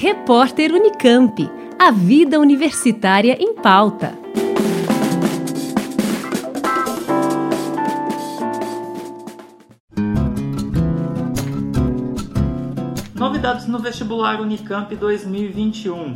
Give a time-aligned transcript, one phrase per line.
[0.00, 1.50] Repórter Unicamp.
[1.76, 4.16] A vida universitária em pauta.
[13.12, 16.14] Novidades no vestibular Unicamp 2021.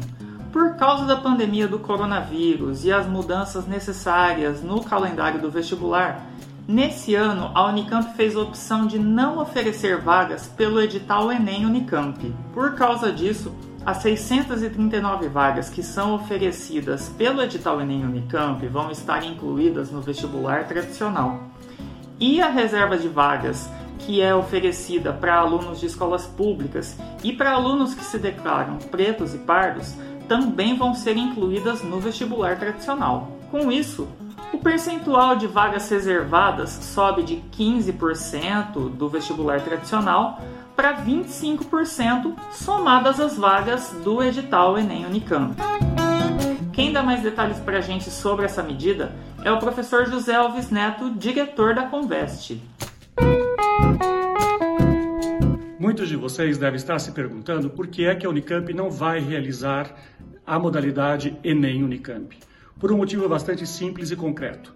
[0.52, 6.24] Por causa da pandemia do coronavírus e as mudanças necessárias no calendário do vestibular,
[6.68, 12.32] nesse ano a Unicamp fez a opção de não oferecer vagas pelo edital Enem Unicamp.
[12.54, 13.52] Por causa disso,
[13.84, 20.68] as 639 vagas que são oferecidas pelo edital Enem Unicamp vão estar incluídas no vestibular
[20.68, 21.50] tradicional.
[22.20, 23.68] E a reserva de vagas
[23.98, 29.34] que é oferecida para alunos de escolas públicas e para alunos que se declaram pretos
[29.34, 29.94] e pardos
[30.28, 33.36] também vão ser incluídas no vestibular tradicional.
[33.50, 34.08] Com isso,
[34.52, 40.40] o percentual de vagas reservadas sobe de 15% do vestibular tradicional
[40.76, 45.56] para 25% somadas as vagas do edital Enem Unicamp.
[46.72, 50.70] Quem dá mais detalhes para a gente sobre essa medida é o professor José Alves
[50.70, 52.62] Neto, diretor da Conveste.
[55.78, 59.18] Muitos de vocês devem estar se perguntando por que é que a Unicamp não vai
[59.18, 59.92] realizar
[60.46, 62.38] a modalidade Enem Unicamp.
[62.78, 64.74] Por um motivo bastante simples e concreto.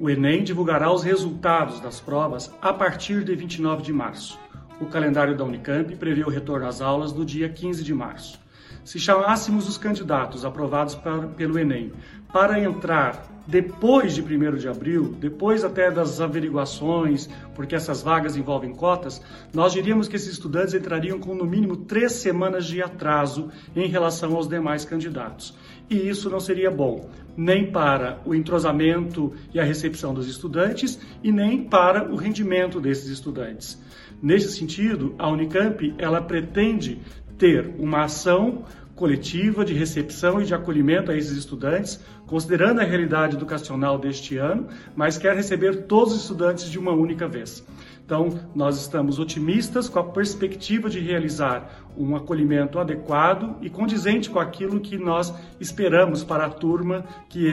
[0.00, 4.38] O Enem divulgará os resultados das provas a partir de 29 de março.
[4.80, 8.43] O calendário da Unicamp prevê o retorno às aulas no dia 15 de março.
[8.84, 10.98] Se chamássemos os candidatos aprovados
[11.36, 11.92] pelo Enem
[12.32, 18.74] para entrar depois de 1 de abril, depois até das averiguações, porque essas vagas envolvem
[18.74, 23.86] cotas, nós diríamos que esses estudantes entrariam com no mínimo três semanas de atraso em
[23.86, 25.54] relação aos demais candidatos.
[25.90, 31.30] E isso não seria bom, nem para o entrosamento e a recepção dos estudantes e
[31.30, 33.78] nem para o rendimento desses estudantes.
[34.22, 37.02] Nesse sentido, a Unicamp ela pretende
[37.38, 43.36] ter uma ação coletiva de recepção e de acolhimento a esses estudantes, considerando a realidade
[43.36, 47.66] educacional deste ano, mas quer receber todos os estudantes de uma única vez.
[48.04, 54.38] Então, nós estamos otimistas com a perspectiva de realizar um acolhimento adequado e condizente com
[54.38, 57.50] aquilo que nós esperamos para a turma que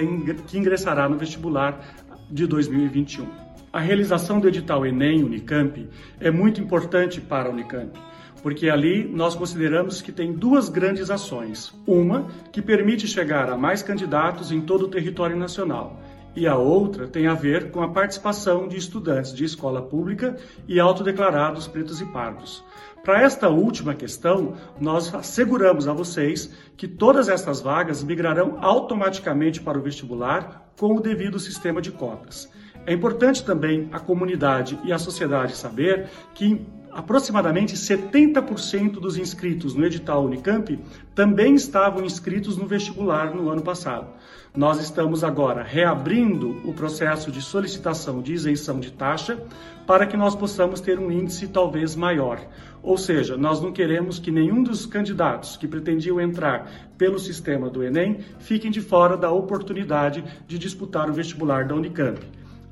[0.53, 1.95] ingressará no vestibular
[2.29, 3.27] de 2021.
[3.71, 5.87] A realização do edital Enem Unicamp
[6.19, 7.97] é muito importante para a Unicamp
[8.41, 11.73] porque ali nós consideramos que tem duas grandes ações.
[11.85, 15.99] Uma que permite chegar a mais candidatos em todo o território nacional,
[16.35, 20.37] e a outra tem a ver com a participação de estudantes de escola pública
[20.67, 22.63] e autodeclarados pretos e pardos.
[23.03, 29.77] Para esta última questão, nós asseguramos a vocês que todas estas vagas migrarão automaticamente para
[29.77, 32.49] o vestibular com o devido sistema de cotas.
[32.85, 39.85] É importante também a comunidade e a sociedade saber que aproximadamente 70% dos inscritos no
[39.85, 40.79] edital Unicamp
[41.15, 44.07] também estavam inscritos no vestibular no ano passado.
[44.55, 49.41] Nós estamos agora reabrindo o processo de solicitação de isenção de taxa
[49.87, 52.39] para que nós possamos ter um índice talvez maior.
[52.83, 57.83] Ou seja, nós não queremos que nenhum dos candidatos que pretendiam entrar pelo sistema do
[57.83, 62.19] Enem fiquem de fora da oportunidade de disputar o vestibular da Unicamp.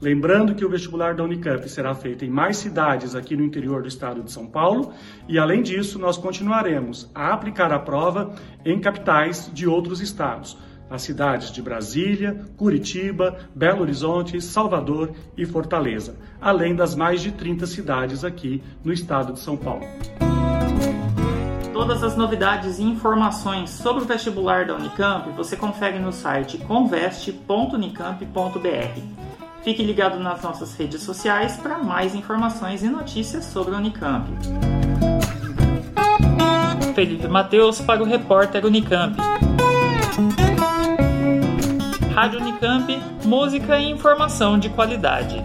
[0.01, 3.89] Lembrando que o vestibular da Unicamp será feito em mais cidades aqui no interior do
[3.89, 4.93] estado de São Paulo
[5.27, 8.33] e, além disso, nós continuaremos a aplicar a prova
[8.63, 10.57] em capitais de outros estados,
[10.89, 17.67] as cidades de Brasília, Curitiba, Belo Horizonte, Salvador e Fortaleza, além das mais de 30
[17.67, 19.85] cidades aqui no estado de São Paulo.
[21.73, 29.28] Todas as novidades e informações sobre o vestibular da Unicamp você confere no site conveste.unicamp.br.
[29.64, 34.30] Fique ligado nas nossas redes sociais para mais informações e notícias sobre a Unicamp.
[36.96, 39.16] Felipe Mateus para o repórter Unicamp.
[42.14, 45.44] Rádio Unicamp, música e informação de qualidade.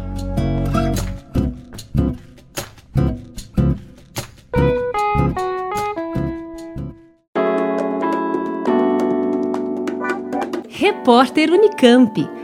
[10.69, 12.44] Repórter Unicamp.